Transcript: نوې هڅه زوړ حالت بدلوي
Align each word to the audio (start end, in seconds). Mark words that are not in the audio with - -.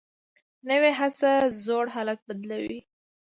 نوې 0.69 0.91
هڅه 0.99 1.31
زوړ 1.63 1.85
حالت 1.95 2.19
بدلوي 2.27 2.79